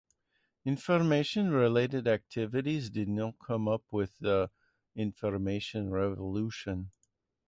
[0.65, 4.49] Information-related activities did not come up with the
[4.95, 6.89] Information Revolution.